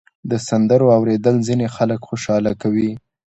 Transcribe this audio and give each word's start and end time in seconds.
د 0.29 0.31
سندرو 0.47 0.87
اورېدل 0.97 1.35
ځینې 1.47 1.67
خلک 1.75 1.99
خوشحاله 2.09 2.51
کوي. 2.61 2.91